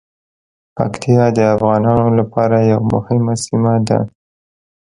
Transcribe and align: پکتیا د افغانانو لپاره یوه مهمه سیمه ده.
پکتیا 0.75 1.23
د 1.37 1.39
افغانانو 1.55 2.07
لپاره 2.19 2.57
یوه 2.71 2.87
مهمه 2.93 3.33
سیمه 3.45 3.73
ده. 3.87 3.99